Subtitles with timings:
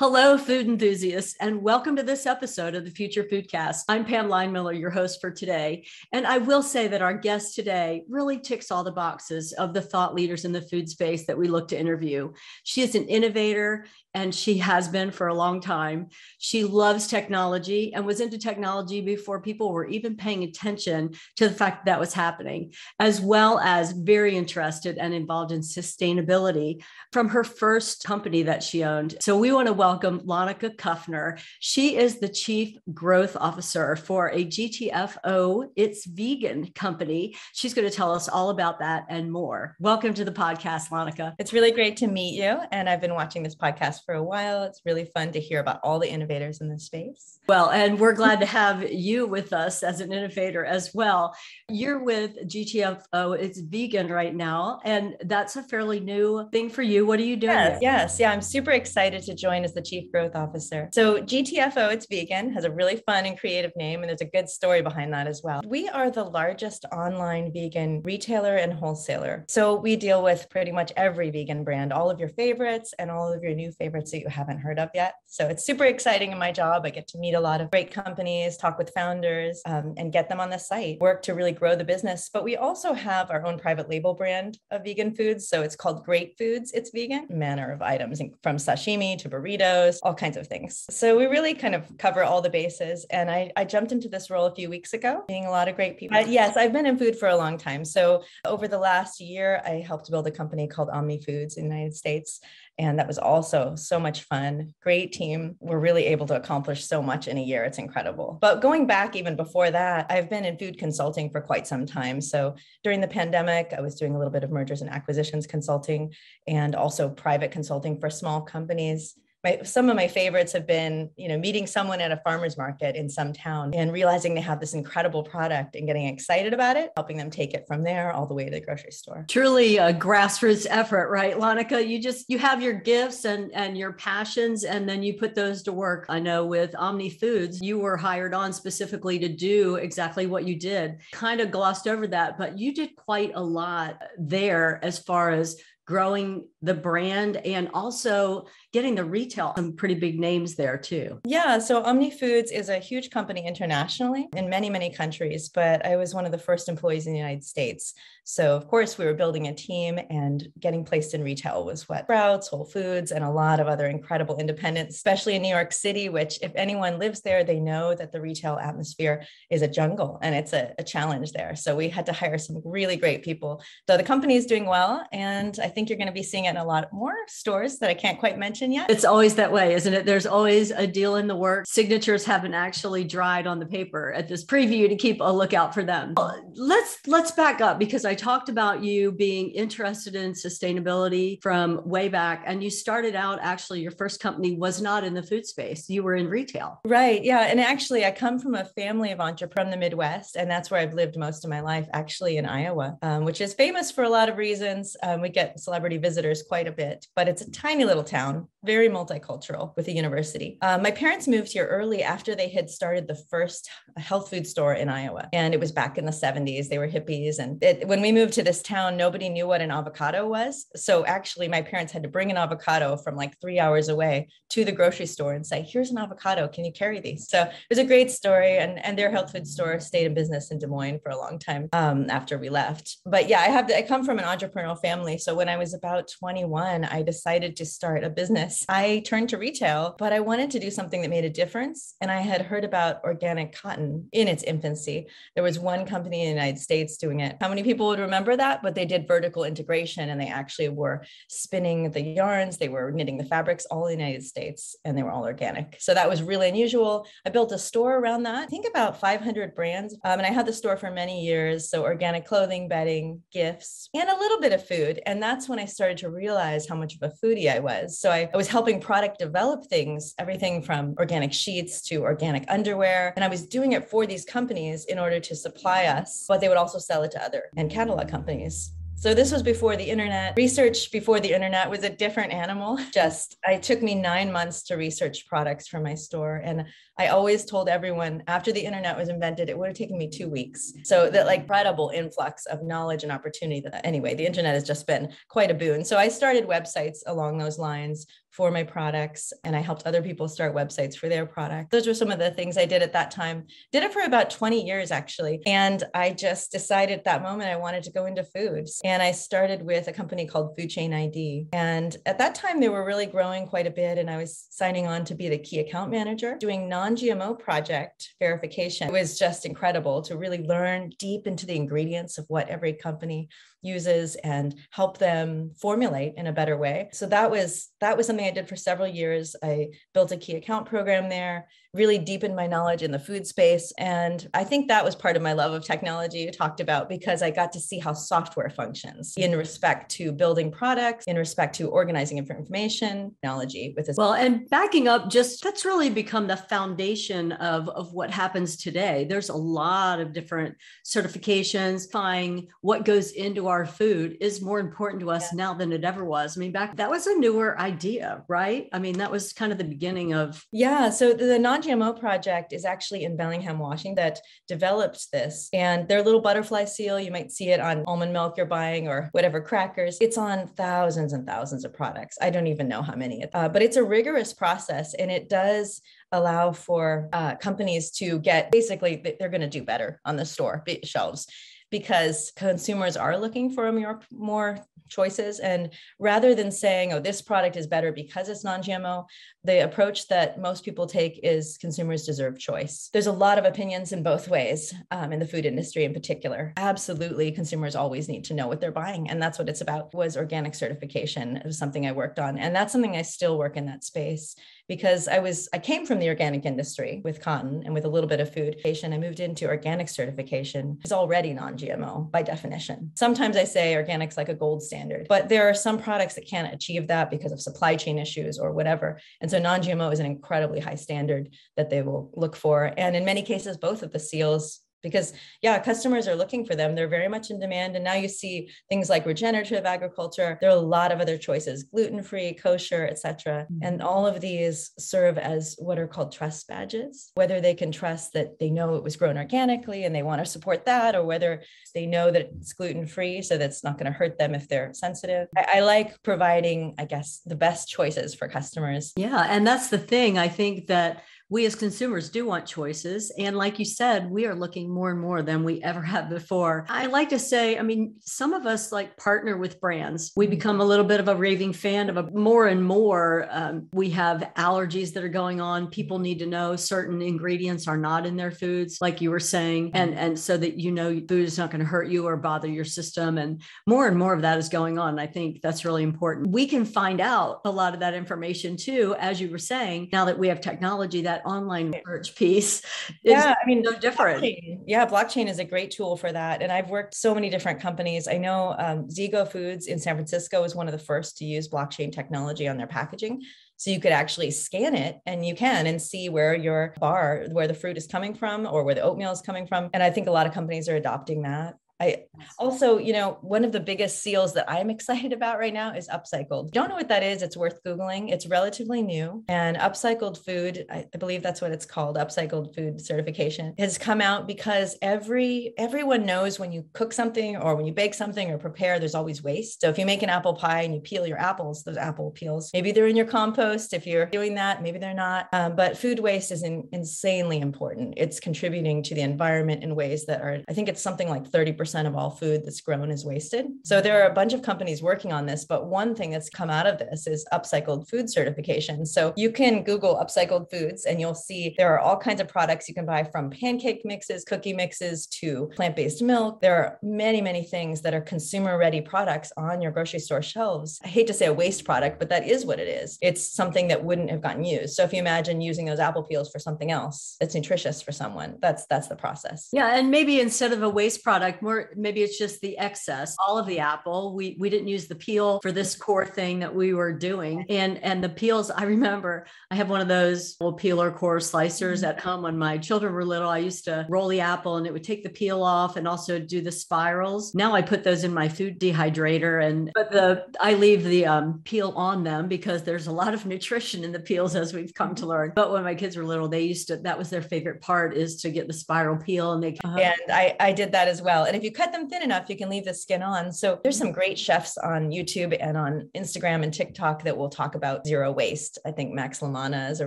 [0.00, 3.82] Hello, food enthusiasts, and welcome to this episode of the Future Foodcast.
[3.88, 5.86] I'm Pam Linemiller, your host for today.
[6.12, 9.80] And I will say that our guest today really ticks all the boxes of the
[9.80, 12.32] thought leaders in the food space that we look to interview.
[12.64, 16.08] She is an innovator and she has been for a long time.
[16.38, 21.54] She loves technology and was into technology before people were even paying attention to the
[21.54, 27.28] fact that, that was happening, as well as very interested and involved in sustainability from
[27.28, 29.16] her first company that she owned.
[29.20, 31.38] So we want to welcome Lonica Kufner.
[31.60, 37.36] She is the Chief Growth Officer for a GTFO, it's vegan company.
[37.52, 39.76] She's going to tell us all about that and more.
[39.80, 41.34] Welcome to the podcast, Lonica.
[41.38, 42.60] It's really great to meet you.
[42.72, 44.62] And I've been watching this podcast for a while.
[44.62, 47.38] It's really fun to hear about all the innovators in this space.
[47.46, 51.36] Well, and we're glad to have you with us as an innovator as well.
[51.68, 57.04] You're with GTFO, it's vegan right now, and that's a fairly new thing for you.
[57.04, 57.52] What are you doing?
[57.52, 60.88] Yes, yes, yeah, I'm super excited to join as the Chief Growth Officer.
[60.92, 64.48] So, GTFO, it's vegan, has a really fun and creative name, and there's a good
[64.48, 65.62] story behind that as well.
[65.64, 69.44] We are the largest online vegan retailer and wholesaler.
[69.48, 73.32] So, we deal with pretty much every vegan brand, all of your favorites and all
[73.32, 75.14] of your new favorites that you haven't heard of yet.
[75.26, 76.82] So it's super exciting in my job.
[76.84, 80.28] I get to meet a lot of great companies, talk with founders, um, and get
[80.28, 82.30] them on the site, work to really grow the business.
[82.32, 85.48] But we also have our own private label brand of vegan foods.
[85.48, 86.72] So it's called Great Foods.
[86.72, 89.63] It's vegan, manner of items from sashimi to burritos,
[90.02, 90.84] all kinds of things.
[90.90, 93.06] So we really kind of cover all the bases.
[93.10, 95.76] And I, I jumped into this role a few weeks ago, meeting a lot of
[95.76, 96.16] great people.
[96.16, 97.84] But yes, I've been in food for a long time.
[97.84, 101.74] So over the last year, I helped build a company called Omni Foods in the
[101.74, 102.40] United States.
[102.76, 104.74] And that was also so much fun.
[104.82, 105.54] Great team.
[105.60, 107.62] We're really able to accomplish so much in a year.
[107.62, 108.38] It's incredible.
[108.40, 112.20] But going back even before that, I've been in food consulting for quite some time.
[112.20, 116.12] So during the pandemic, I was doing a little bit of mergers and acquisitions consulting
[116.48, 121.28] and also private consulting for small companies my some of my favorites have been you
[121.28, 124.74] know meeting someone at a farmers market in some town and realizing they have this
[124.74, 128.34] incredible product and getting excited about it helping them take it from there all the
[128.34, 129.24] way to the grocery store.
[129.28, 133.92] Truly a grassroots effort right Lonica you just you have your gifts and and your
[133.92, 136.06] passions and then you put those to work.
[136.08, 140.58] I know with Omni Foods you were hired on specifically to do exactly what you
[140.58, 141.00] did.
[141.12, 145.56] Kind of glossed over that but you did quite a lot there as far as
[145.86, 151.20] growing the brand and also getting the retail some pretty big names there too.
[151.24, 155.94] Yeah so omni foods is a huge company internationally in many many countries but i
[155.94, 157.94] was one of the first employees in the united states.
[158.24, 162.04] So of course we were building a team and getting placed in retail was what
[162.04, 166.08] sprouts whole foods and a lot of other incredible independents especially in new york city
[166.08, 170.34] which if anyone lives there they know that the retail atmosphere is a jungle and
[170.34, 171.54] it's a, a challenge there.
[171.54, 173.62] So we had to hire some really great people.
[173.88, 176.50] So the company is doing well and i think you're going to be seeing it
[176.50, 178.90] in a lot more stores that I can't quite mention yet.
[178.90, 180.04] It's always that way, isn't it?
[180.06, 181.70] There's always a deal in the works.
[181.70, 185.82] Signatures haven't actually dried on the paper at this preview to keep a lookout for
[185.82, 186.14] them.
[186.54, 192.08] Let's let's back up because I talked about you being interested in sustainability from way
[192.08, 195.88] back and you started out actually your first company was not in the food space.
[195.88, 196.80] You were in retail.
[196.84, 197.24] Right.
[197.24, 200.70] Yeah, and actually I come from a family of entrepreneurs from the Midwest and that's
[200.70, 204.04] where I've lived most of my life actually in Iowa, um, which is famous for
[204.04, 204.96] a lot of reasons.
[205.02, 208.88] Um, we get celebrity visitors quite a bit, but it's a tiny little town, very
[208.88, 210.58] multicultural with the university.
[210.62, 214.74] Uh, my parents moved here early after they had started the first health food store
[214.74, 215.28] in Iowa.
[215.32, 216.68] And it was back in the 70s.
[216.68, 217.38] They were hippies.
[217.38, 220.66] And it, when we moved to this town, nobody knew what an avocado was.
[220.76, 224.64] So actually, my parents had to bring an avocado from like three hours away to
[224.64, 226.48] the grocery store and say, Here's an avocado.
[226.48, 227.28] Can you carry these?
[227.28, 228.58] So it was a great story.
[228.58, 231.38] And, and their health food store stayed in business in Des Moines for a long
[231.38, 232.98] time um, after we left.
[233.04, 235.18] But yeah, I have I come from an entrepreneurial family.
[235.18, 238.53] So when I was about 21, I decided to start a business.
[238.68, 241.94] I turned to retail, but I wanted to do something that made a difference.
[242.00, 245.06] And I had heard about organic cotton in its infancy.
[245.34, 247.36] There was one company in the United States doing it.
[247.40, 248.62] How many people would remember that?
[248.62, 253.16] But they did vertical integration and they actually were spinning the yarns, they were knitting
[253.16, 255.76] the fabrics all in the United States, and they were all organic.
[255.80, 257.06] So that was really unusual.
[257.26, 258.44] I built a store around that.
[258.44, 259.94] I think about 500 brands.
[260.04, 261.70] Um, and I had the store for many years.
[261.70, 265.00] So organic clothing, bedding, gifts, and a little bit of food.
[265.06, 267.98] And that's when I started to realize how much of a foodie I was.
[267.98, 273.12] So I, I was helping product develop things, everything from organic sheets to organic underwear.
[273.16, 276.48] And I was doing it for these companies in order to supply us, but they
[276.48, 280.34] would also sell it to other and catalog companies So this was before the internet.
[280.36, 282.78] Research before the internet was a different animal.
[282.92, 286.64] Just it took me 9 months to research products for my store and
[286.96, 290.28] I always told everyone after the internet was invented it would have taken me 2
[290.28, 290.72] weeks.
[290.84, 294.86] So that like incredible influx of knowledge and opportunity that anyway, the internet has just
[294.86, 295.84] been quite a boon.
[295.84, 300.26] So I started websites along those lines for my products and I helped other people
[300.26, 301.70] start websites for their product.
[301.70, 303.46] Those were some of the things I did at that time.
[303.70, 305.40] Did it for about 20 years actually.
[305.46, 308.80] And I just decided at that moment I wanted to go into foods.
[308.84, 311.46] And I started with a company called Food Chain ID.
[311.52, 314.88] And at that time they were really growing quite a bit and I was signing
[314.88, 318.88] on to be the key account manager doing non-GMO project verification.
[318.88, 323.28] It was just incredible to really learn deep into the ingredients of what every company
[323.62, 326.90] uses and help them formulate in a better way.
[326.92, 329.34] So that was that was something I did for several years.
[329.42, 333.72] I built a key account program there really deepened my knowledge in the food space.
[333.78, 337.22] And I think that was part of my love of technology you talked about because
[337.22, 341.68] I got to see how software functions in respect to building products, in respect to
[341.68, 343.96] organizing information, technology with this.
[343.96, 349.06] Well, and backing up, just that's really become the foundation of, of what happens today.
[349.08, 351.90] There's a lot of different certifications.
[351.90, 355.36] Finding what goes into our food is more important to us yeah.
[355.36, 356.36] now than it ever was.
[356.36, 358.68] I mean, back that was a newer idea, right?
[358.72, 360.44] I mean, that was kind of the beginning of.
[360.52, 360.90] Yeah.
[360.90, 365.48] So the, the non GMO project is actually in Bellingham, Washington, that developed this.
[365.52, 369.08] And their little butterfly seal, you might see it on almond milk you're buying or
[369.12, 369.98] whatever crackers.
[370.00, 372.18] It's on thousands and thousands of products.
[372.20, 375.80] I don't even know how many, uh, but it's a rigorous process and it does
[376.12, 380.64] allow for uh, companies to get basically they're going to do better on the store
[380.84, 381.26] shelves
[381.74, 385.40] because consumers are looking for more, more choices.
[385.40, 389.06] And rather than saying, oh, this product is better because it's non GMO,
[389.42, 392.90] the approach that most people take is consumers deserve choice.
[392.92, 396.52] There's a lot of opinions in both ways um, in the food industry in particular.
[396.56, 399.10] Absolutely, consumers always need to know what they're buying.
[399.10, 401.38] And that's what it's about was organic certification.
[401.38, 402.38] It was something I worked on.
[402.38, 404.36] And that's something I still work in that space
[404.68, 408.08] because I was I came from the organic industry with cotton and with a little
[408.08, 408.56] bit of food.
[408.64, 410.78] I moved into organic certification.
[410.82, 412.90] It's already non-GMO by definition.
[412.94, 416.52] Sometimes I say organic's like a gold standard, but there are some products that can't
[416.52, 419.00] achieve that because of supply chain issues or whatever.
[419.20, 422.72] And so non-GMO is an incredibly high standard that they will look for.
[422.76, 426.76] And in many cases, both of the seals because yeah customers are looking for them.
[426.76, 427.74] They're very much in demand.
[427.74, 430.38] And now you see things like regenerative agriculture.
[430.40, 433.64] There are a lot of other choices gluten-free kosher etc mm-hmm.
[433.66, 438.12] and all of these serve as what are called trust badges whether they can trust
[438.12, 441.42] that they know it was grown organically and they want to support that or whether
[441.74, 445.28] they know that it's gluten-free so that's not going to hurt them if they're sensitive.
[445.36, 448.92] I, I like providing i guess the best choices for customers.
[448.96, 450.18] Yeah and that's the thing.
[450.18, 453.10] I think that we as consumers do want choices.
[453.18, 456.66] And like you said, we are looking more and more than we ever have before.
[456.68, 460.12] I like to say, I mean, some of us like partner with brands.
[460.16, 460.30] We mm-hmm.
[460.30, 463.26] become a little bit of a raving fan of a more and more.
[463.30, 465.68] Um, we have allergies that are going on.
[465.68, 469.70] People need to know certain ingredients are not in their foods, like you were saying,
[469.74, 470.00] and mm-hmm.
[470.00, 472.64] and so that you know food is not going to hurt you or bother your
[472.64, 473.16] system.
[473.16, 474.98] And more and more of that is going on.
[474.98, 476.28] I think that's really important.
[476.28, 480.04] We can find out a lot of that information too, as you were saying, now
[480.04, 482.62] that we have technology that online search piece
[483.02, 484.22] yeah i mean no different.
[484.22, 484.60] blockchain.
[484.66, 488.08] yeah blockchain is a great tool for that and i've worked so many different companies.
[488.08, 491.48] I know um, Zego foods in san francisco was one of the first to use
[491.48, 493.22] blockchain technology on their packaging
[493.56, 497.46] so you could actually scan it and you can and see where your bar where
[497.46, 500.06] the fruit is coming from or where the oatmeal is coming from and i think
[500.06, 502.04] a lot of companies are adopting that I
[502.38, 505.88] also, you know, one of the biggest seals that I'm excited about right now is
[505.88, 506.52] upcycled.
[506.52, 507.22] Don't know what that is.
[507.22, 508.12] It's worth Googling.
[508.12, 509.24] It's relatively new.
[509.28, 514.26] And upcycled food, I believe that's what it's called, upcycled food certification, has come out
[514.26, 518.78] because every everyone knows when you cook something or when you bake something or prepare,
[518.78, 519.60] there's always waste.
[519.60, 522.50] So if you make an apple pie and you peel your apples, those apple peels,
[522.52, 523.72] maybe they're in your compost.
[523.72, 525.28] If you're doing that, maybe they're not.
[525.32, 527.94] Um, but food waste is in, insanely important.
[527.96, 531.63] It's contributing to the environment in ways that are, I think it's something like 30%
[531.64, 533.46] percent of all food that's grown is wasted.
[533.64, 533.84] So mm-hmm.
[533.84, 536.66] there are a bunch of companies working on this, but one thing that's come out
[536.66, 538.84] of this is upcycled food certification.
[538.84, 542.68] So you can Google upcycled foods and you'll see there are all kinds of products
[542.68, 546.42] you can buy from pancake mixes, cookie mixes to plant based milk.
[546.42, 550.78] There are many, many things that are consumer ready products on your grocery store shelves.
[550.84, 552.98] I hate to say a waste product, but that is what it is.
[553.00, 554.74] It's something that wouldn't have gotten used.
[554.74, 558.36] So if you imagine using those apple peels for something else that's nutritious for someone,
[558.42, 559.48] that's that's the process.
[559.50, 563.16] Yeah, and maybe instead of a waste product, more or maybe it's just the excess,
[563.26, 564.14] all of the apple.
[564.14, 567.46] We we didn't use the peel for this core thing that we were doing.
[567.48, 571.78] And and the peels, I remember I have one of those little peeler core slicers
[571.78, 571.84] mm-hmm.
[571.86, 573.28] at home when my children were little.
[573.28, 576.18] I used to roll the apple and it would take the peel off and also
[576.18, 577.34] do the spirals.
[577.34, 581.40] Now I put those in my food dehydrator and but the I leave the um,
[581.44, 584.94] peel on them because there's a lot of nutrition in the peels as we've come
[584.96, 585.10] to mm-hmm.
[585.10, 585.32] learn.
[585.34, 588.20] But when my kids were little, they used to that was their favorite part is
[588.22, 589.78] to get the spiral peel and they uh-huh.
[589.78, 591.24] and I I did that as well.
[591.24, 593.30] And if you cut them thin enough, you can leave the skin on.
[593.30, 597.54] So there's some great chefs on YouTube and on Instagram and TikTok that will talk
[597.54, 598.58] about zero waste.
[598.66, 599.86] I think Max La Manna is a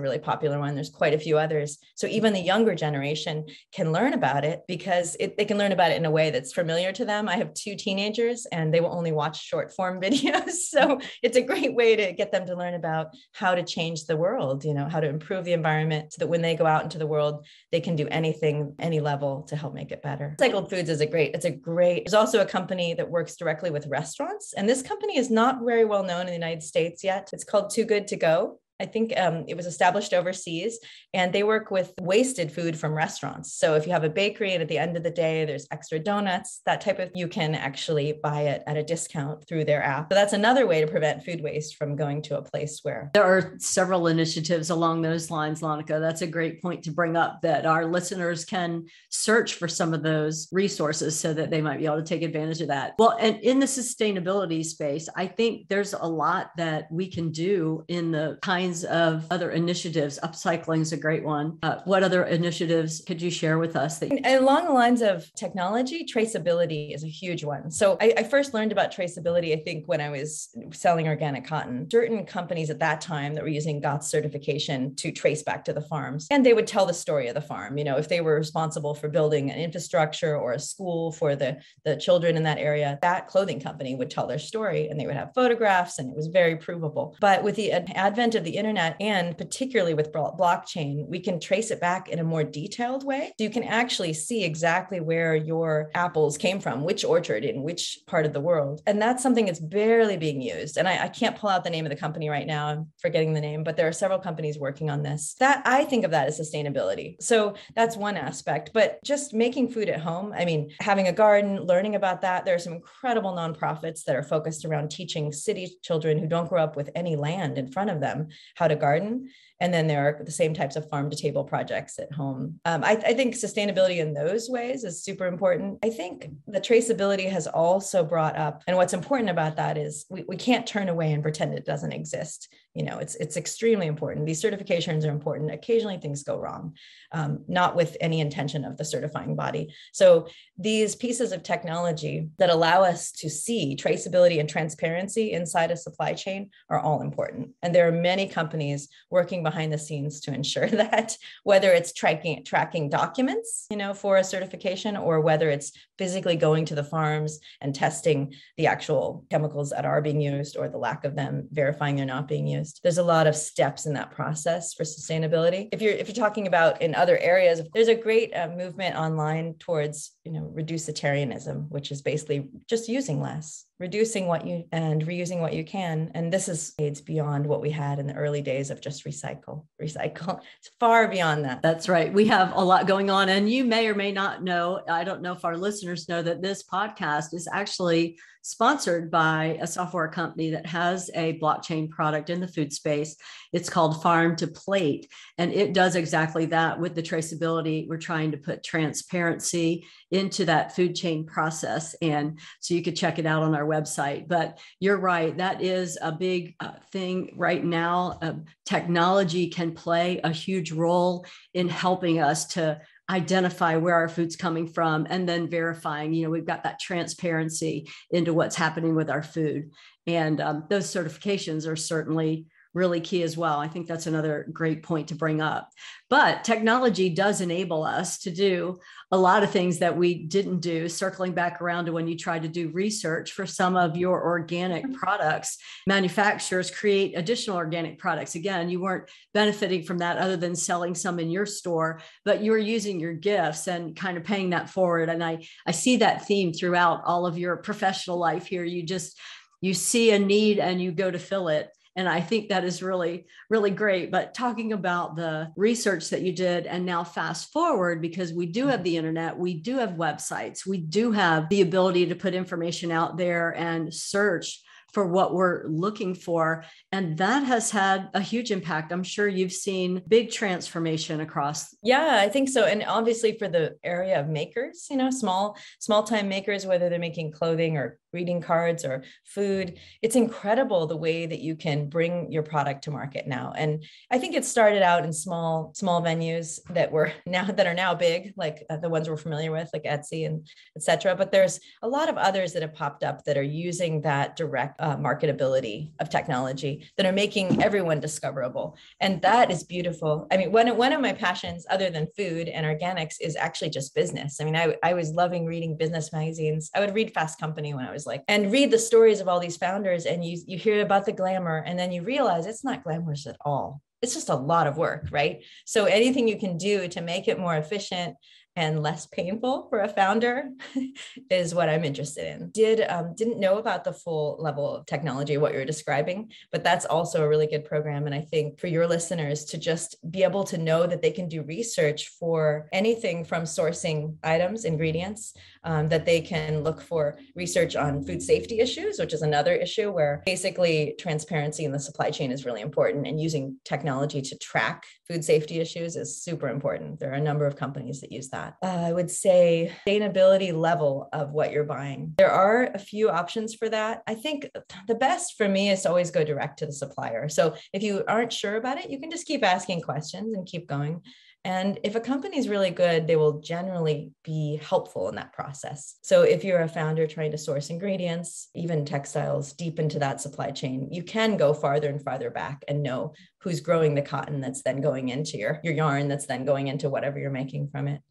[0.00, 0.74] really popular one.
[0.74, 1.78] There's quite a few others.
[1.96, 5.90] So even the younger generation can learn about it because it, they can learn about
[5.90, 7.28] it in a way that's familiar to them.
[7.28, 10.52] I have two teenagers and they will only watch short form videos.
[10.68, 14.16] So it's a great way to get them to learn about how to change the
[14.16, 16.98] world, you know, how to improve the environment so that when they go out into
[16.98, 20.36] the world, they can do anything, any level to help make it better.
[20.38, 23.70] Cycled Foods is a great, it's a great, there's also a company that works directly
[23.70, 24.54] with restaurants.
[24.54, 27.30] And this company is not very well known in the United States yet.
[27.32, 28.60] It's called Too Good to Go.
[28.80, 30.78] I think um, it was established overseas,
[31.12, 33.52] and they work with wasted food from restaurants.
[33.54, 35.98] So if you have a bakery and at the end of the day there's extra
[35.98, 40.12] donuts, that type of you can actually buy it at a discount through their app.
[40.12, 43.24] So that's another way to prevent food waste from going to a place where there
[43.24, 46.00] are several initiatives along those lines, Lonica.
[46.00, 50.02] That's a great point to bring up that our listeners can search for some of
[50.02, 52.94] those resources so that they might be able to take advantage of that.
[52.98, 57.84] Well, and in the sustainability space, I think there's a lot that we can do
[57.88, 60.18] in the kind kinds of other initiatives?
[60.22, 61.58] Upcycling is a great one.
[61.62, 63.98] Uh, what other initiatives could you share with us?
[63.98, 67.70] That- Along the lines of technology, traceability is a huge one.
[67.70, 71.88] So I, I first learned about traceability, I think, when I was selling organic cotton.
[71.90, 75.80] Certain companies at that time that were using GOTS certification to trace back to the
[75.80, 77.78] farms, and they would tell the story of the farm.
[77.78, 81.58] You know, if they were responsible for building an infrastructure or a school for the,
[81.84, 85.16] the children in that area, that clothing company would tell their story and they would
[85.16, 87.16] have photographs and it was very provable.
[87.20, 91.80] But with the advent of the internet and particularly with blockchain, we can trace it
[91.80, 93.32] back in a more detailed way.
[93.38, 98.00] So you can actually see exactly where your apples came from, which orchard in which
[98.06, 98.82] part of the world.
[98.86, 100.76] And that's something that's barely being used.
[100.76, 102.66] And I, I can't pull out the name of the company right now.
[102.66, 105.36] I'm forgetting the name, but there are several companies working on this.
[105.38, 107.22] That I think of that as sustainability.
[107.22, 108.70] So that's one aspect.
[108.74, 112.44] But just making food at home, I mean, having a garden, learning about that.
[112.44, 116.62] There are some incredible nonprofits that are focused around teaching city children who don't grow
[116.62, 119.30] up with any land in front of them how to garden.
[119.60, 122.60] And then there are the same types of farm to table projects at home.
[122.64, 125.78] Um, I, I, think sustainability in those ways is super important.
[125.82, 130.24] I think the traceability has also brought up, and what's important about that is we,
[130.28, 132.52] we can't turn away and pretend it doesn't exist.
[132.74, 134.26] You know it's it's extremely important.
[134.26, 135.50] These certifications are important.
[135.50, 136.74] Occasionally things go wrong
[137.12, 139.74] um, not with any intention of the certifying body.
[139.92, 145.76] So these pieces of technology that allow us to see traceability and transparency inside a
[145.76, 147.50] supply chain are all important.
[147.62, 152.44] And there are many companies working behind the scenes to ensure that whether it's tracking
[152.44, 157.40] tracking documents you know for a certification or whether it's physically going to the farms
[157.60, 161.96] and testing the actual chemicals that are being used or the lack of them verifying
[161.96, 165.68] they're not being used there's a lot of steps in that process for sustainability.
[165.72, 169.54] If you're if you're talking about in other areas, there's a great uh, movement online
[169.58, 175.40] towards you know reducitarianism, which is basically just using less reducing what you and reusing
[175.40, 178.70] what you can and this is aids beyond what we had in the early days
[178.70, 180.40] of just recycle recycle.
[180.58, 181.62] It's far beyond that.
[181.62, 182.12] That's right.
[182.12, 185.22] We have a lot going on and you may or may not know i don't
[185.22, 190.50] know if our listeners know that this podcast is actually sponsored by a software company
[190.50, 193.16] that has a blockchain product in the food space
[193.52, 198.30] it's called farm to plate and it does exactly that with the traceability we're trying
[198.30, 203.42] to put transparency into that food chain process and so you could check it out
[203.42, 204.28] on our website.
[204.28, 208.18] But you're right, that is a big uh, thing right now.
[208.22, 208.34] Uh,
[208.66, 214.66] technology can play a huge role in helping us to identify where our food's coming
[214.66, 219.22] from and then verifying you know we've got that transparency into what's happening with our
[219.22, 219.70] food.
[220.06, 223.58] And um, those certifications are certainly really key as well.
[223.58, 225.70] I think that's another great point to bring up.
[226.10, 228.78] But technology does enable us to do
[229.10, 230.88] a lot of things that we didn't do.
[230.88, 234.84] Circling back around to when you tried to do research for some of your organic
[234.84, 234.94] mm-hmm.
[234.94, 238.34] products, manufacturers create additional organic products.
[238.34, 242.50] Again, you weren't benefiting from that other than selling some in your store, but you
[242.50, 245.08] were using your gifts and kind of paying that forward.
[245.08, 248.64] And I, I see that theme throughout all of your professional life here.
[248.64, 249.18] You just
[249.60, 252.80] you see a need and you go to fill it And I think that is
[252.80, 254.12] really, really great.
[254.12, 258.68] But talking about the research that you did, and now fast forward, because we do
[258.68, 258.84] have mm-hmm.
[258.84, 263.16] the internet, we do have websites, we do have the ability to put information out
[263.16, 266.64] there and search for what we're looking for.
[266.92, 268.92] And that has had a huge impact.
[268.92, 271.74] I'm sure you've seen big transformation across.
[271.82, 272.64] Yeah, I think so.
[272.64, 276.98] And obviously for the area of makers, you know, small, small time makers, whether they're
[276.98, 279.78] making clothing or greeting cards or food.
[280.02, 283.52] It's incredible the way that you can bring your product to market now.
[283.56, 287.74] And I think it started out in small, small venues that were now that are
[287.74, 291.14] now big, like uh, the ones we're familiar with, like Etsy and etc.
[291.16, 294.77] But there's a lot of others that have popped up that are using that direct
[294.78, 298.76] uh, marketability of technology that are making everyone discoverable.
[299.00, 300.26] And that is beautiful.
[300.30, 303.94] I mean, one, one of my passions, other than food and organics, is actually just
[303.94, 304.40] business.
[304.40, 306.70] I mean, I, I was loving reading business magazines.
[306.74, 309.40] I would read Fast Company when I was like and read the stories of all
[309.40, 312.84] these founders and you you hear about the glamour and then you realize it's not
[312.84, 316.88] glamorous at all it's just a lot of work right so anything you can do
[316.88, 318.16] to make it more efficient
[318.58, 320.50] and less painful for a founder
[321.30, 322.50] is what I'm interested in.
[322.50, 326.84] Did um, didn't know about the full level of technology what you're describing, but that's
[326.84, 328.06] also a really good program.
[328.06, 331.28] And I think for your listeners to just be able to know that they can
[331.28, 335.34] do research for anything from sourcing items, ingredients,
[335.68, 339.92] um, that they can look for research on food safety issues, which is another issue
[339.92, 344.86] where basically transparency in the supply chain is really important, and using technology to track
[345.06, 346.98] food safety issues is super important.
[346.98, 348.56] There are a number of companies that use that?
[348.62, 352.14] Uh, I would say sustainability level of what you're buying.
[352.16, 354.02] There are a few options for that.
[354.06, 354.48] I think
[354.86, 357.28] the best for me is to always go direct to the supplier.
[357.28, 360.66] So if you aren't sure about it, you can just keep asking questions and keep
[360.66, 361.02] going.
[361.48, 365.96] And if a company is really good, they will generally be helpful in that process.
[366.02, 370.50] So if you're a founder trying to source ingredients, even textiles deep into that supply
[370.50, 374.60] chain, you can go farther and farther back and know who's growing the cotton that's
[374.60, 378.02] then going into your, your yarn that's then going into whatever you're making from it.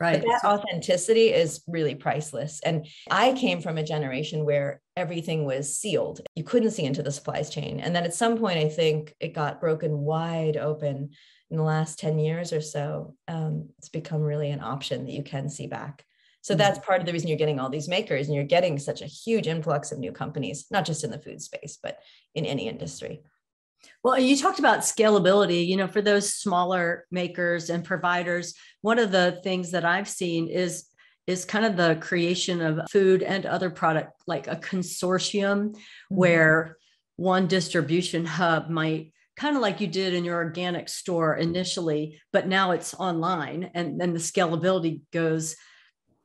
[0.00, 0.22] Right.
[0.22, 2.60] But that authenticity is really priceless.
[2.64, 6.22] And I came from a generation where everything was sealed.
[6.34, 7.80] You couldn't see into the supplies chain.
[7.80, 11.10] And then at some point, I think it got broken wide open
[11.50, 13.14] in the last 10 years or so.
[13.28, 16.04] Um, it's become really an option that you can see back.
[16.42, 16.58] So mm-hmm.
[16.58, 19.06] that's part of the reason you're getting all these makers and you're getting such a
[19.06, 21.98] huge influx of new companies, not just in the food space, but
[22.34, 23.22] in any industry.
[24.02, 29.12] Well, you talked about scalability, you know, for those smaller makers and providers, one of
[29.12, 30.86] the things that I've seen is
[31.26, 36.14] is kind of the creation of food and other product like a consortium mm-hmm.
[36.14, 36.76] where
[37.16, 42.48] one distribution hub might kind of like you did in your organic store initially, but
[42.48, 45.56] now it's online and then the scalability goes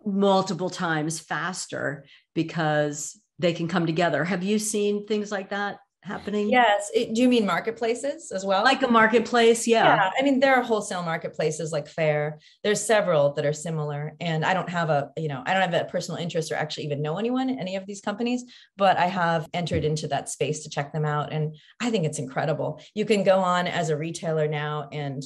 [0.06, 4.24] multiple times faster because they can come together.
[4.24, 5.78] Have you seen things like that?
[6.04, 6.50] Happening?
[6.50, 6.90] Yes.
[6.96, 8.64] It, do you mean marketplaces as well?
[8.64, 9.84] Like a marketplace, yeah.
[9.84, 10.10] Yeah.
[10.18, 12.40] I mean, there are wholesale marketplaces like Faire.
[12.64, 14.16] There's several that are similar.
[14.20, 16.86] And I don't have a, you know, I don't have a personal interest or actually
[16.86, 18.46] even know anyone in any of these companies,
[18.78, 21.32] but I have entered into that space to check them out.
[21.32, 22.82] And I think it's incredible.
[22.96, 25.22] You can go on as a retailer now and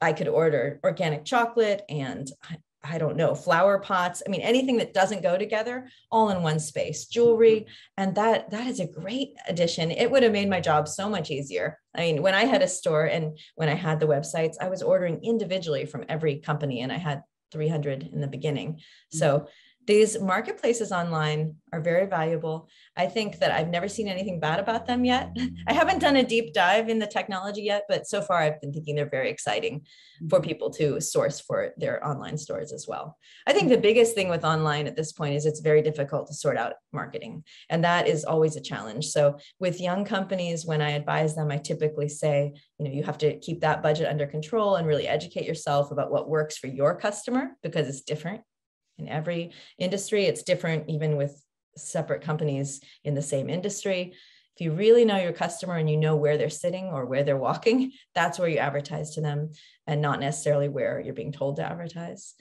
[0.00, 2.28] I could order organic chocolate and
[2.84, 4.22] I don't know, flower pots.
[4.26, 7.60] I mean, anything that doesn't go together all in one space, jewelry.
[7.60, 7.70] Mm-hmm.
[7.98, 9.90] And that that is a great addition.
[9.90, 11.78] It would have made my job so much easier.
[11.94, 14.82] I mean, when I had a store and when I had the websites, I was
[14.82, 18.74] ordering individually from every company and I had 300 in the beginning.
[18.74, 19.18] Mm-hmm.
[19.18, 19.46] So
[19.86, 22.68] these marketplaces online are very valuable.
[22.96, 25.36] I think that I've never seen anything bad about them yet.
[25.66, 28.72] I haven't done a deep dive in the technology yet, but so far I've been
[28.72, 29.84] thinking they're very exciting
[30.30, 30.48] for mm-hmm.
[30.48, 33.16] people to source for their online stores as well.
[33.46, 36.34] I think the biggest thing with online at this point is it's very difficult to
[36.34, 39.06] sort out marketing, and that is always a challenge.
[39.06, 43.18] So with young companies, when I advise them, I typically say, you know, you have
[43.18, 46.96] to keep that budget under control and really educate yourself about what works for your
[46.96, 48.42] customer because it's different
[49.02, 50.24] in every industry.
[50.24, 51.42] It's different even with
[51.76, 54.14] separate companies in the same industry.
[54.56, 57.36] If you really know your customer and you know where they're sitting or where they're
[57.36, 59.52] walking, that's where you advertise to them
[59.86, 62.34] and not necessarily where you're being told to advertise.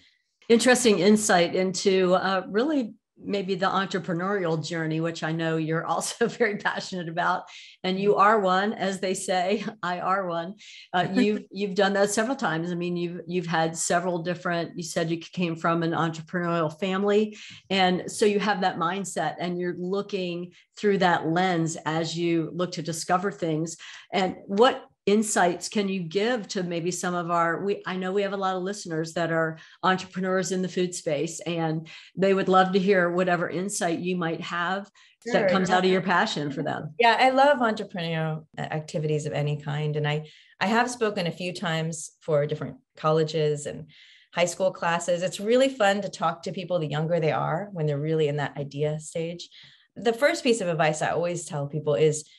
[0.50, 6.58] Interesting insight into uh, really maybe the entrepreneurial journey, which I know you're also very
[6.58, 7.44] passionate about,
[7.84, 10.56] and you are one, as they say, I are one.
[10.94, 12.72] Uh, you've you've done that several times.
[12.72, 14.78] I mean, you've you've had several different.
[14.78, 17.38] You said you came from an entrepreneurial family,
[17.70, 22.72] and so you have that mindset, and you're looking through that lens as you look
[22.74, 23.78] to discover things.
[24.12, 28.22] And what insights can you give to maybe some of our we i know we
[28.22, 32.48] have a lot of listeners that are entrepreneurs in the food space and they would
[32.48, 34.90] love to hear whatever insight you might have
[35.24, 35.34] sure.
[35.34, 36.94] that comes out of your passion for them.
[37.00, 39.96] Yeah, I love entrepreneurial activities of any kind.
[39.96, 40.28] And I,
[40.60, 43.88] I have spoken a few times for different colleges and
[44.34, 45.24] high school classes.
[45.24, 48.38] It's really fun to talk to people the younger they are when they're really in
[48.38, 49.50] that idea stage.
[49.96, 52.30] The first piece of advice I always tell people is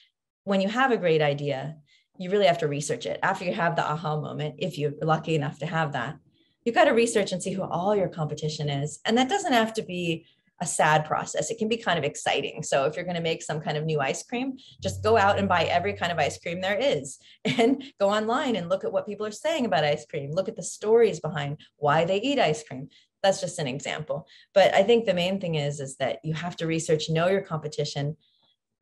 [0.45, 1.77] when you have a great idea,
[2.23, 3.19] you really have to research it.
[3.23, 6.17] After you have the aha moment, if you're lucky enough to have that,
[6.65, 9.01] you've got to research and see who all your competition is.
[9.05, 10.27] And that doesn't have to be
[10.61, 11.51] a sad process.
[11.51, 12.63] It can be kind of exciting.
[12.63, 15.39] So if you're going to make some kind of new ice cream, just go out
[15.39, 18.93] and buy every kind of ice cream there is and go online and look at
[18.93, 20.31] what people are saying about ice cream.
[20.31, 22.89] Look at the stories behind why they eat ice cream.
[23.25, 24.27] That's just an example.
[24.55, 27.43] But I think the main thing is is that you have to research, know your
[27.43, 28.17] competition,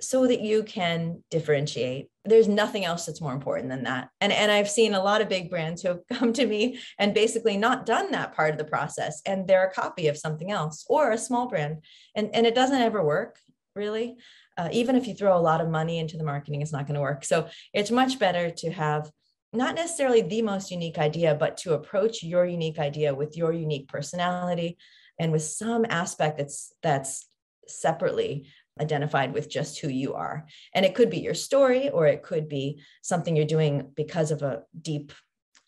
[0.00, 2.08] so that you can differentiate.
[2.24, 4.08] There's nothing else that's more important than that.
[4.20, 7.14] And, and I've seen a lot of big brands who have come to me and
[7.14, 9.22] basically not done that part of the process.
[9.26, 11.84] And they're a copy of something else or a small brand.
[12.14, 13.38] And, and it doesn't ever work,
[13.74, 14.16] really.
[14.58, 16.96] Uh, even if you throw a lot of money into the marketing, it's not going
[16.96, 17.24] to work.
[17.24, 19.10] So it's much better to have
[19.52, 23.88] not necessarily the most unique idea, but to approach your unique idea with your unique
[23.88, 24.78] personality
[25.18, 27.26] and with some aspect that's that's
[27.66, 28.48] separately
[28.80, 30.46] identified with just who you are.
[30.74, 34.42] And it could be your story, or it could be something you're doing because of
[34.42, 35.12] a deep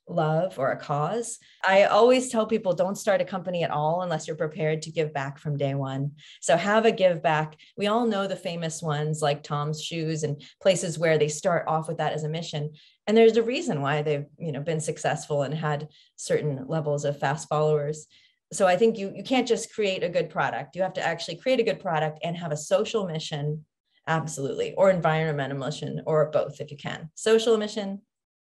[0.09, 1.38] love or a cause.
[1.65, 5.12] I always tell people don't start a company at all unless you're prepared to give
[5.12, 6.12] back from day one.
[6.41, 7.57] So have a give back.
[7.77, 11.88] We all know the famous ones like Tom's Shoes and places where they start off
[11.88, 12.73] with that as a mission.
[13.07, 17.19] And there's a reason why they've, you know, been successful and had certain levels of
[17.19, 18.07] fast followers
[18.53, 21.37] so i think you you can't just create a good product you have to actually
[21.37, 23.65] create a good product and have a social mission
[24.07, 28.01] absolutely or environmental mission or both if you can social mission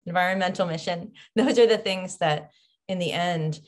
[0.05, 2.51] environmental mission those are the things that
[2.87, 3.59] in the end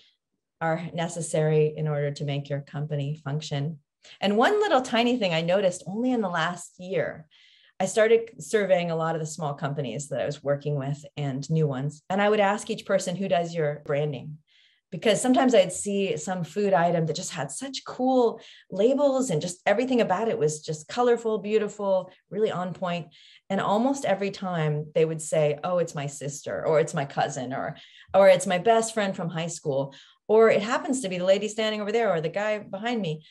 [0.60, 3.80] are necessary in order to make your company function
[4.22, 7.28] and one little tiny thing i noticed only in the last year
[7.80, 11.48] I started surveying a lot of the small companies that I was working with and
[11.48, 12.02] new ones.
[12.10, 14.40] And I would ask each person, who does your branding?
[14.92, 18.40] Because sometimes I'd see some food item that just had such cool
[18.72, 23.08] labels and just everything about it was just colorful, beautiful, really on point.
[23.50, 27.54] And almost every time they would say, "Oh, it's my sister," or "It's my cousin,"
[27.54, 27.76] or
[28.14, 29.94] "or it's my best friend from high school,"
[30.28, 33.26] or it happens to be the lady standing over there or the guy behind me.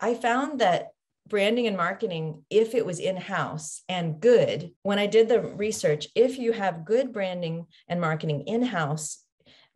[0.00, 0.88] I found that
[1.28, 6.08] branding and marketing if it was in house and good when i did the research
[6.14, 9.26] if you have good branding and marketing in house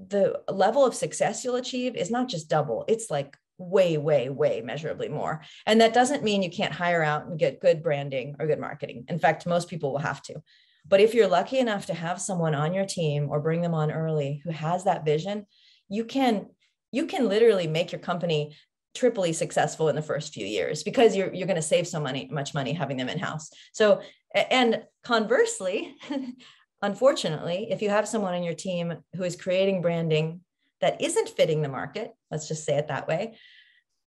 [0.09, 4.61] the level of success you'll achieve is not just double, it's like way, way, way
[4.61, 5.43] measurably more.
[5.67, 9.05] And that doesn't mean you can't hire out and get good branding or good marketing.
[9.09, 10.43] In fact, most people will have to.
[10.87, 13.93] But if you're lucky enough to have someone on your team or bring them on
[13.93, 15.47] early who has that vision,
[15.89, 16.47] you can
[16.91, 18.55] you can literally make your company
[18.95, 22.29] triply successful in the first few years because you're you're going to save so money
[22.33, 23.51] much money having them in house.
[23.73, 24.03] So
[24.35, 25.95] and conversely,
[26.83, 30.41] Unfortunately, if you have someone on your team who is creating branding
[30.81, 33.37] that isn't fitting the market, let's just say it that way,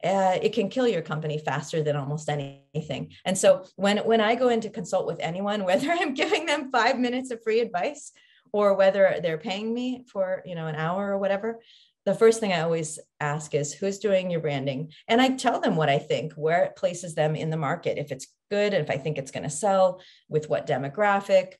[0.03, 3.11] uh, it can kill your company faster than almost anything.
[3.25, 6.71] And so when when I go in to consult with anyone, whether I'm giving them
[6.71, 8.11] five minutes of free advice
[8.51, 11.59] or whether they're paying me for you know an hour or whatever,
[12.05, 15.75] the first thing I always ask is who's doing your branding, and I tell them
[15.75, 18.97] what I think, where it places them in the market, if it's good, if I
[18.97, 21.53] think it's going to sell, with what demographic,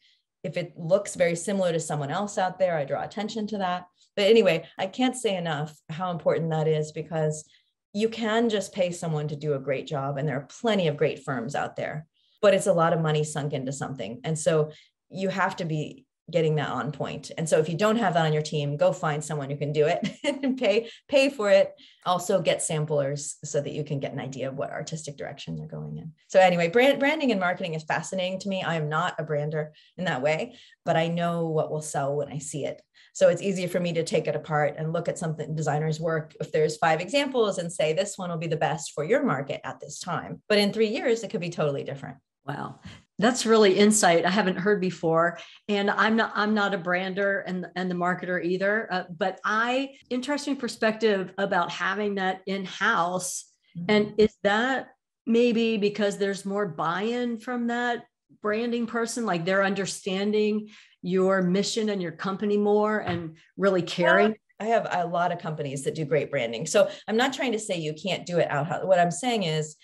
[0.43, 3.86] if it looks very similar to someone else out there, I draw attention to that.
[4.15, 7.45] But anyway, I can't say enough how important that is because
[7.93, 10.97] you can just pay someone to do a great job, and there are plenty of
[10.97, 12.08] great firms out there,
[12.41, 14.19] but it's a lot of money sunk into something.
[14.23, 14.71] And so
[15.10, 17.31] you have to be getting that on point.
[17.38, 19.73] And so if you don't have that on your team, go find someone who can
[19.73, 21.73] do it and pay pay for it.
[22.05, 25.67] Also get samplers so that you can get an idea of what artistic direction they're
[25.67, 26.12] going in.
[26.27, 28.63] So anyway, brand, branding and marketing is fascinating to me.
[28.63, 32.29] I am not a brander in that way, but I know what will sell when
[32.29, 32.81] I see it.
[33.13, 36.33] So it's easier for me to take it apart and look at something designers work.
[36.39, 39.62] If there's five examples and say this one will be the best for your market
[39.63, 42.17] at this time, but in 3 years it could be totally different.
[42.45, 42.79] Wow
[43.19, 45.38] that's really insight I haven't heard before.
[45.67, 48.88] And I'm not I'm not a brander and and the marketer either.
[48.91, 53.45] Uh, but I interesting perspective about having that in house.
[53.78, 53.86] Mm-hmm.
[53.89, 54.89] And is that
[55.26, 58.06] maybe because there's more buy-in from that
[58.41, 60.69] branding person, like they're understanding
[61.02, 64.36] your mission and your company more and really caring?
[64.60, 66.65] I have a lot of companies that do great branding.
[66.65, 68.88] So I'm not trying to say you can't do it out.
[68.88, 69.76] What I'm saying is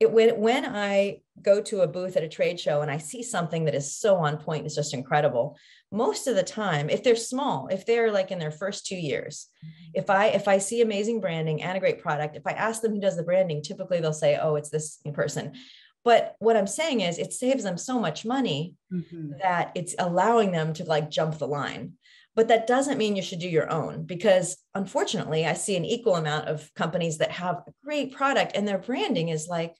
[0.00, 3.22] it when when I go to a booth at a trade show and I see
[3.22, 5.58] something that is so on point, it's just incredible.
[5.92, 9.48] Most of the time, if they're small, if they're like in their first two years,
[9.64, 9.90] mm-hmm.
[9.94, 12.92] if I if I see amazing branding and a great product, if I ask them
[12.92, 15.52] who does the branding, typically they'll say, "Oh, it's this person."
[16.02, 19.32] But what I'm saying is it saves them so much money mm-hmm.
[19.42, 21.92] that it's allowing them to like jump the line.
[22.34, 26.14] But that doesn't mean you should do your own because unfortunately, I see an equal
[26.14, 29.74] amount of companies that have a great product and their branding is like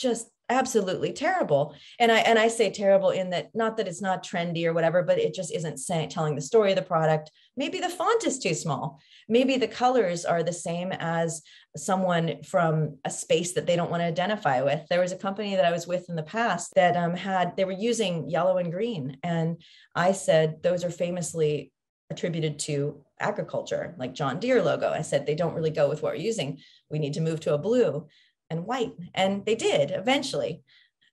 [0.00, 1.74] just absolutely terrible.
[1.98, 5.02] And i and i say terrible in that not that it's not trendy or whatever
[5.02, 7.30] but it just isn't saying telling the story of the product.
[7.56, 9.00] Maybe the font is too small.
[9.28, 11.42] Maybe the colors are the same as
[11.76, 14.86] someone from a space that they don't want to identify with.
[14.88, 17.64] There was a company that i was with in the past that um, had they
[17.64, 19.18] were using yellow and green.
[19.22, 19.62] And
[19.94, 21.72] i said those are famously
[22.10, 24.90] attributed to agriculture like john deere logo.
[24.90, 26.58] I said they don't really go with what we're using.
[26.90, 28.08] We need to move to a blue
[28.50, 28.92] and white.
[29.14, 30.62] And they did eventually.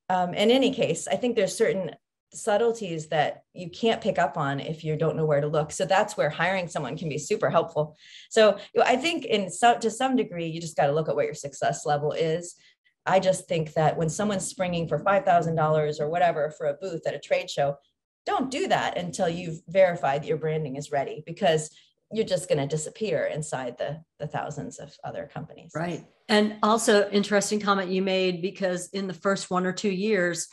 [0.10, 1.96] Um, in any case, I think there's certain
[2.34, 5.72] subtleties that you can't pick up on if you don't know where to look.
[5.72, 7.96] So that's where hiring someone can be super helpful.
[8.30, 11.26] So I think in so, to some degree, you just got to look at what
[11.26, 12.56] your success level is.
[13.06, 17.16] I just think that when someone's springing for $5,000 or whatever for a booth at
[17.16, 17.78] a trade show,
[18.26, 21.72] don't do that until you've verified that your branding is ready because
[22.12, 25.72] you're just going to disappear inside the the thousands of other companies.
[25.76, 26.06] Right.
[26.30, 30.48] And also interesting comment you made because in the first one or two years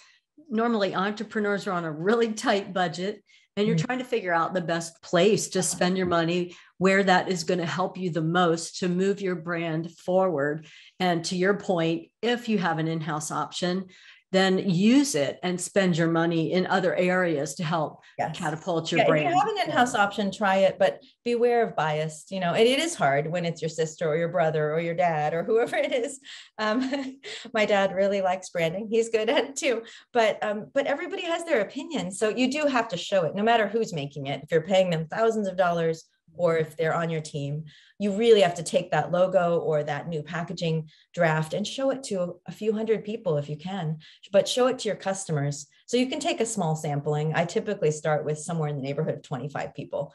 [0.50, 3.22] normally entrepreneurs are on a really tight budget
[3.56, 3.86] and you're mm-hmm.
[3.86, 7.60] trying to figure out the best place to spend your money where that is going
[7.60, 10.66] to help you the most to move your brand forward.
[10.98, 13.86] And to your point if you have an in-house option
[14.34, 18.36] then use it and spend your money in other areas to help yes.
[18.36, 19.26] catapult your yeah, brand.
[19.26, 22.26] If you have an in-house option, try it, but beware of bias.
[22.30, 24.94] You know, it, it is hard when it's your sister or your brother or your
[24.94, 26.18] dad or whoever it is.
[26.58, 27.20] Um,
[27.54, 29.82] my dad really likes branding; he's good at it too.
[30.12, 33.42] But um, but everybody has their opinion, so you do have to show it, no
[33.42, 34.42] matter who's making it.
[34.42, 36.04] If you're paying them thousands of dollars
[36.36, 37.64] or if they're on your team,
[37.98, 42.02] you really have to take that logo or that new packaging draft and show it
[42.04, 43.98] to a few hundred people if you can,
[44.32, 45.66] but show it to your customers.
[45.86, 47.34] So you can take a small sampling.
[47.34, 50.12] I typically start with somewhere in the neighborhood of 25 people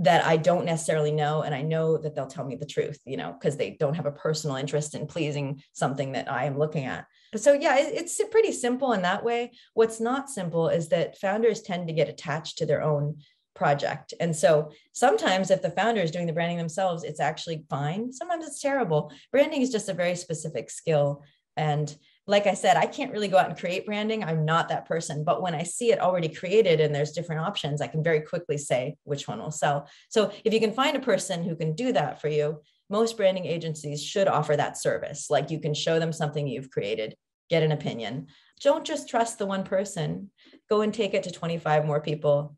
[0.00, 1.42] that I don't necessarily know.
[1.42, 4.06] And I know that they'll tell me the truth, you know, because they don't have
[4.06, 7.06] a personal interest in pleasing something that I am looking at.
[7.36, 9.52] So, yeah, it's pretty simple in that way.
[9.74, 13.18] What's not simple is that founders tend to get attached to their own
[13.54, 14.14] project.
[14.20, 18.12] And so sometimes if the founder is doing the branding themselves, it's actually fine.
[18.12, 19.12] Sometimes it's terrible.
[19.32, 21.22] Branding is just a very specific skill.
[21.56, 21.94] And
[22.26, 24.24] like I said, I can't really go out and create branding.
[24.24, 25.24] I'm not that person.
[25.24, 28.56] But when I see it already created and there's different options, I can very quickly
[28.56, 29.88] say which one will sell.
[30.08, 33.44] So if you can find a person who can do that for you, most branding
[33.44, 35.28] agencies should offer that service.
[35.30, 37.14] Like you can show them something you've created,
[37.50, 38.28] get an opinion.
[38.60, 40.30] Don't just trust the one person.
[40.70, 42.56] Go and take it to 25 more people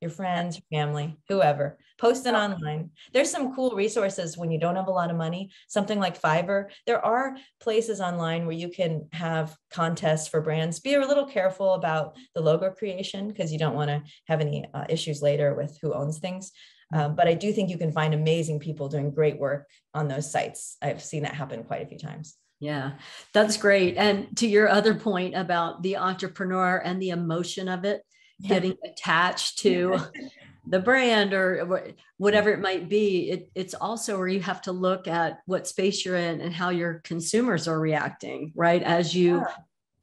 [0.00, 1.78] your friends, family, whoever.
[1.98, 2.90] Post it online.
[3.12, 6.66] There's some cool resources when you don't have a lot of money, something like Fiverr.
[6.86, 10.80] There are places online where you can have contests for brands.
[10.80, 14.66] Be a little careful about the logo creation because you don't want to have any
[14.72, 16.52] uh, issues later with who owns things.
[16.92, 20.30] Um, but I do think you can find amazing people doing great work on those
[20.30, 20.76] sites.
[20.82, 22.36] I've seen that happen quite a few times.
[22.58, 22.92] Yeah,
[23.32, 23.96] that's great.
[23.96, 28.02] And to your other point about the entrepreneur and the emotion of it.
[28.46, 29.98] Getting attached to
[30.66, 35.08] the brand or whatever it might be it, it's also where you have to look
[35.08, 39.46] at what space you're in and how your consumers are reacting right as you yeah.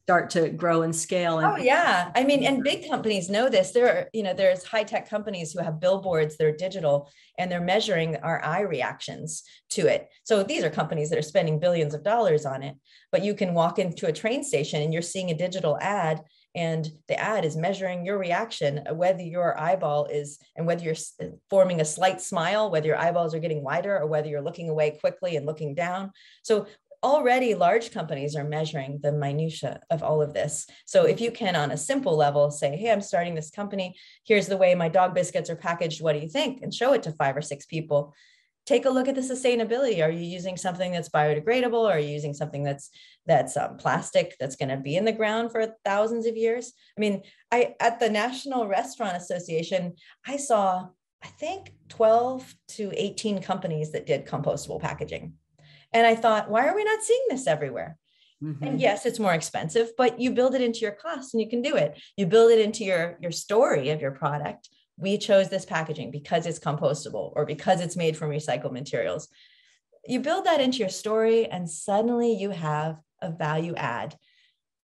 [0.03, 2.11] start to grow and scale and oh yeah.
[2.15, 3.71] I mean and big companies know this.
[3.71, 7.51] There are you know there's high tech companies who have billboards that are digital and
[7.51, 10.09] they're measuring our eye reactions to it.
[10.23, 12.75] So these are companies that are spending billions of dollars on it
[13.11, 16.21] but you can walk into a train station and you're seeing a digital ad
[16.57, 20.95] and the ad is measuring your reaction uh, whether your eyeball is and whether you're
[21.21, 24.67] uh, forming a slight smile whether your eyeballs are getting wider or whether you're looking
[24.67, 26.11] away quickly and looking down.
[26.43, 26.67] So
[27.03, 30.65] already large companies are measuring the minutia of all of this.
[30.85, 33.95] So if you can on a simple level say hey i'm starting this company.
[34.25, 36.01] Here's the way my dog biscuits are packaged.
[36.01, 36.61] What do you think?
[36.63, 38.13] and show it to five or six people
[38.67, 40.03] take a look at the sustainability.
[40.03, 41.73] Are you using something that's biodegradable?
[41.73, 42.91] Or are you using something that's
[43.25, 46.73] that's um, plastic that's going to be in the ground for thousands of years?
[46.95, 49.95] I mean, I at the National Restaurant Association,
[50.27, 50.89] I saw
[51.23, 55.33] I think 12 to 18 companies that did compostable packaging.
[55.93, 57.97] And I thought, why are we not seeing this everywhere?
[58.43, 58.63] Mm-hmm.
[58.63, 61.63] And yes, it's more expensive, but you build it into your cost and you can
[61.63, 61.99] do it.
[62.17, 66.45] You build it into your your story of your product we chose this packaging because
[66.45, 69.27] it's compostable or because it's made from recycled materials.
[70.05, 74.15] You build that into your story, and suddenly you have a value add.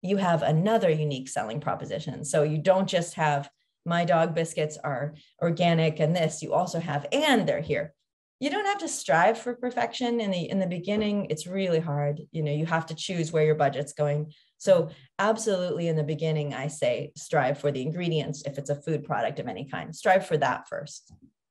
[0.01, 2.25] You have another unique selling proposition.
[2.25, 3.49] So you don't just have
[3.85, 7.93] my dog biscuits are organic and this, you also have, and they're here.
[8.39, 11.27] You don't have to strive for perfection in the in the beginning.
[11.29, 12.21] It's really hard.
[12.31, 14.33] You know, you have to choose where your budget's going.
[14.63, 19.03] So, absolutely, in the beginning, I say strive for the ingredients if it's a food
[19.03, 21.01] product of any kind, strive for that 1st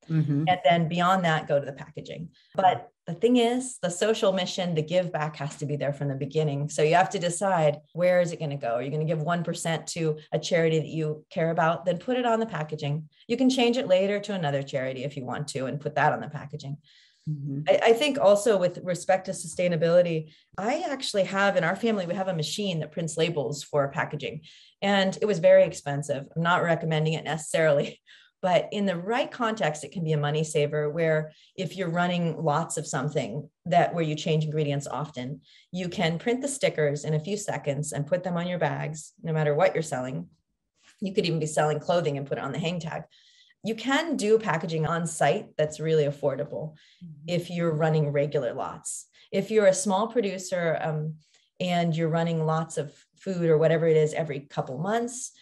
[0.08, 0.44] mm-hmm.
[0.48, 2.30] And then beyond that, go to the packaging.
[2.54, 6.08] But the thing is, the social mission, the give back has to be there from
[6.08, 6.70] the beginning.
[6.70, 8.76] So you have to decide where is it going to go?
[8.76, 11.84] Are you going to give 1% to a charity that you care about?
[11.84, 13.10] Then put it on the packaging.
[13.26, 16.12] You can change it later to another charity if you want to and put that
[16.14, 16.78] on the packaging.
[17.30, 17.60] Mm-hmm.
[17.68, 22.14] I, I, think also with respect to sustainability, I actually have in our family, we
[22.14, 24.42] have a machine that prints labels for packaging,
[24.80, 26.26] and it was very expensive.
[26.34, 28.00] I'm not recommending it necessarily,
[28.42, 32.42] but in the right context, it can be a money saver where if you're running
[32.42, 37.14] lots of something that where you change ingredients often, you can print the stickers in
[37.14, 40.26] a few seconds and put them on your bags, no matter what you're selling.
[41.00, 43.04] You could even be selling clothing and put it on the hang tag
[43.64, 47.28] you can do packaging on site that's really affordable mm-hmm.
[47.28, 49.06] if you're running regular lots.
[49.30, 51.14] If you're a small producer um,
[51.60, 55.32] and you're running lots of food or whatever it is every couple months,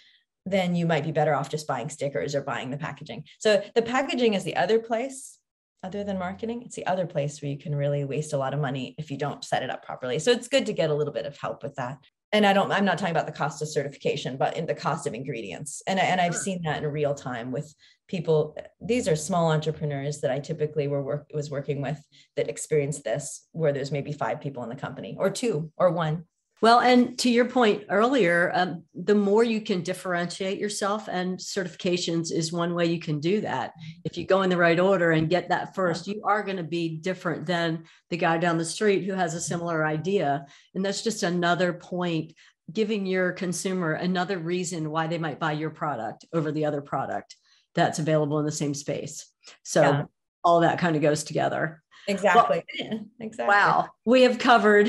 [0.46, 3.24] then you might be better off just buying stickers or buying the packaging.
[3.38, 5.38] So the packaging is the other place
[5.82, 6.62] other than marketing.
[6.62, 9.16] It's the other place where you can really waste a lot of money if you
[9.16, 10.18] don't set it up properly.
[10.18, 11.98] So it's good to get a little bit of help with that
[12.32, 15.06] and I don't, I'm not talking about the cost of certification, but in the cost
[15.06, 15.82] of ingredients.
[15.86, 17.74] And, and I've seen that in real time with
[18.06, 18.56] people.
[18.80, 21.98] These are small entrepreneurs that I typically were work, was working with
[22.36, 26.24] that experienced this, where there's maybe five people in the company or two or one.
[26.62, 32.30] Well, and to your point earlier, um, the more you can differentiate yourself, and certifications
[32.30, 33.72] is one way you can do that.
[34.04, 36.62] If you go in the right order and get that first, you are going to
[36.62, 40.44] be different than the guy down the street who has a similar idea.
[40.74, 42.34] And that's just another point,
[42.70, 47.36] giving your consumer another reason why they might buy your product over the other product
[47.74, 49.26] that's available in the same space.
[49.62, 50.02] So yeah.
[50.44, 51.82] all that kind of goes together.
[52.08, 52.64] Exactly.
[52.80, 53.54] Well, exactly.
[53.54, 53.88] Wow.
[54.04, 54.88] We have covered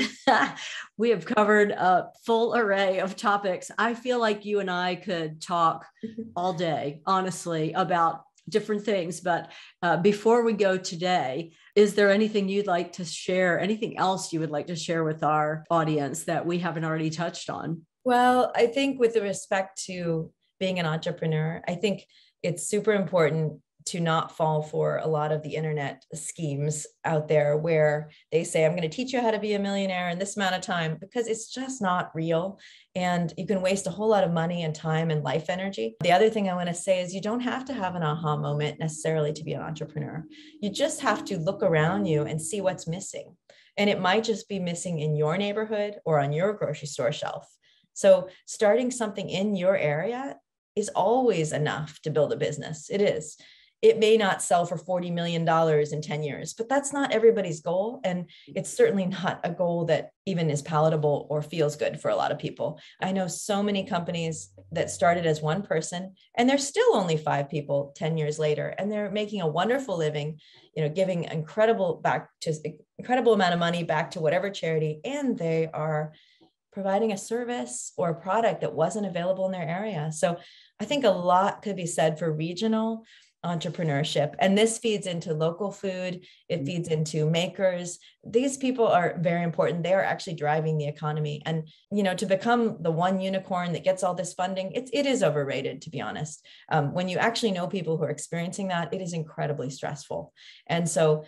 [0.96, 3.70] we have covered a full array of topics.
[3.78, 5.86] I feel like you and I could talk
[6.34, 9.20] all day, honestly, about different things.
[9.20, 13.60] But uh, before we go today, is there anything you'd like to share?
[13.60, 17.50] Anything else you would like to share with our audience that we haven't already touched
[17.50, 17.82] on?
[18.04, 22.06] Well, I think with respect to being an entrepreneur, I think
[22.42, 27.56] it's super important to not fall for a lot of the internet schemes out there
[27.56, 30.36] where they say, I'm going to teach you how to be a millionaire in this
[30.36, 32.58] amount of time, because it's just not real.
[32.94, 35.96] And you can waste a whole lot of money and time and life energy.
[36.00, 38.36] The other thing I want to say is you don't have to have an aha
[38.36, 40.24] moment necessarily to be an entrepreneur.
[40.60, 43.36] You just have to look around you and see what's missing.
[43.76, 47.48] And it might just be missing in your neighborhood or on your grocery store shelf.
[47.94, 50.36] So, starting something in your area
[50.76, 52.88] is always enough to build a business.
[52.90, 53.36] It is
[53.82, 55.46] it may not sell for $40 million
[55.92, 58.00] in 10 years, but that's not everybody's goal.
[58.04, 58.52] And mm-hmm.
[58.54, 62.30] it's certainly not a goal that even is palatable or feels good for a lot
[62.30, 62.78] of people.
[63.02, 67.50] I know so many companies that started as one person and they're still only five
[67.50, 70.38] people 10 years later, and they're making a wonderful living,
[70.76, 72.54] you know, giving incredible back to
[72.98, 76.12] incredible amount of money back to whatever charity, and they are
[76.72, 80.10] providing a service or a product that wasn't available in their area.
[80.10, 80.38] So
[80.80, 83.04] I think a lot could be said for regional
[83.44, 84.34] entrepreneurship.
[84.38, 86.24] And this feeds into local food.
[86.48, 86.66] It mm-hmm.
[86.66, 87.98] feeds into makers.
[88.24, 89.82] These people are very important.
[89.82, 91.42] They are actually driving the economy.
[91.44, 95.06] And you know to become the one unicorn that gets all this funding it's it
[95.06, 96.46] is overrated to be honest.
[96.70, 100.32] Um, when you actually know people who are experiencing that it is incredibly stressful.
[100.66, 101.24] And so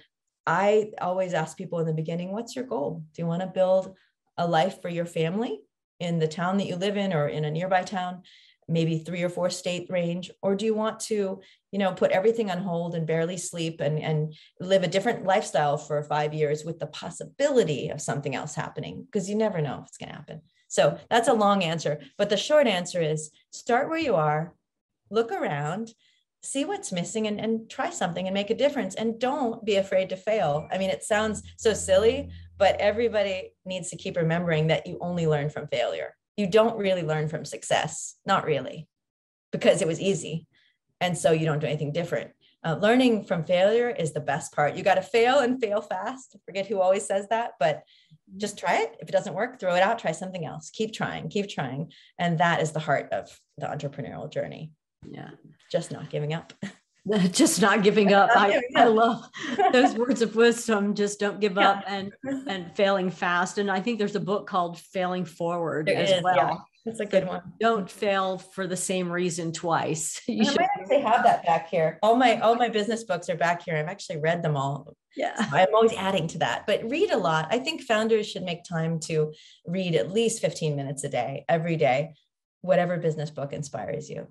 [0.47, 3.03] i always ask people in the beginning what's your goal?
[3.15, 3.95] Do you want to build
[4.37, 5.61] a life for your family
[6.01, 8.23] in the town that you live in or in a nearby town
[8.69, 12.51] maybe three or four state range or do you want to you know put everything
[12.51, 16.79] on hold and barely sleep and and live a different lifestyle for five years with
[16.79, 19.05] the possibility of something else happening?
[19.05, 20.41] Because you never know if it's going to happen.
[20.69, 24.55] So that's a long answer but the short answer is start where you are
[25.11, 25.93] look around
[26.43, 30.11] see what's missing and, and try something and make a difference and don't be afraid
[30.11, 30.69] to fail.
[30.71, 35.27] I mean it sounds so silly but everybody needs to keep remembering that you only
[35.27, 38.89] learn from failure you don't really learn from success, not really,
[39.53, 40.47] because it was easy.
[41.01, 42.31] And so you don't do anything different.
[42.65, 44.75] Uh, learning from failure is the best part.
[44.75, 46.35] You got to fail and fail fast.
[46.35, 47.83] I forget who always says that, but
[48.39, 48.97] just try it.
[49.01, 50.71] If it doesn't work, throw it out, try something else.
[50.71, 51.93] Keep trying, keep trying.
[52.19, 54.73] And that is the heart of the entrepreneurial journey.
[55.07, 55.31] Yeah.
[55.71, 56.55] Just not giving up.
[57.33, 58.31] just not giving up.
[58.35, 59.29] I, I love
[59.73, 60.95] those words of wisdom.
[60.95, 61.71] Just don't give yeah.
[61.71, 62.13] up and
[62.47, 63.59] and failing fast.
[63.59, 66.37] And I think there's a book called Failing Forward there as is, well.
[66.37, 66.57] Yeah.
[66.87, 67.41] That's a good one.
[67.61, 70.21] Don't fail for the same reason twice.
[70.29, 71.99] You I should might actually have that back here.
[72.03, 73.77] All my all my business books are back here.
[73.77, 74.95] I've actually read them all.
[75.17, 75.35] Yeah.
[75.37, 77.49] So I'm always adding to that, but read a lot.
[77.51, 79.33] I think founders should make time to
[79.65, 82.15] read at least 15 minutes a day, every day,
[82.63, 84.27] whatever business book inspires you.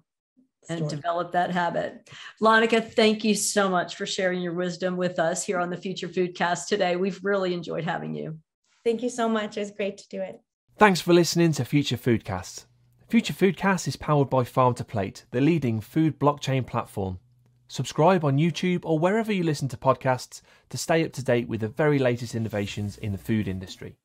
[0.70, 0.90] And Story.
[0.90, 2.10] develop that habit.
[2.42, 6.08] Lonica, thank you so much for sharing your wisdom with us here on the Future
[6.08, 6.96] Foodcast today.
[6.96, 8.40] We've really enjoyed having you.
[8.84, 9.58] Thank you so much.
[9.58, 10.40] It was great to do it.
[10.78, 12.66] Thanks for listening to Future Foodcast.
[13.08, 17.20] Future Foodcast is powered by Farm to Plate, the leading food blockchain platform.
[17.68, 21.62] Subscribe on YouTube or wherever you listen to podcasts to stay up to date with
[21.62, 23.96] the very latest innovations in the food industry.